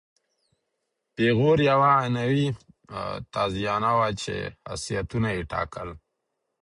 [1.15, 2.47] پیغور یوه عنعنوي
[3.33, 5.89] تازیانه وه چې خاصیتونه یې ټاکل.